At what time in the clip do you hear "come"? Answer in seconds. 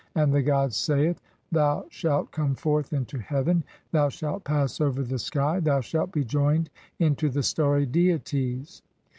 2.31-2.55